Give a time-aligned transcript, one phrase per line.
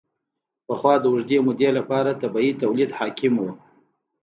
[0.67, 3.45] پخوا د اوږدې مودې لپاره طبیعي تولید حاکم و.